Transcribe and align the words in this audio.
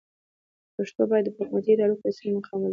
پښتو 0.75 1.01
باید 1.09 1.25
په 1.35 1.41
حکومتي 1.43 1.69
ادارو 1.73 1.97
کې 1.99 2.05
رسمي 2.09 2.31
مقام 2.37 2.59
ولري. 2.61 2.69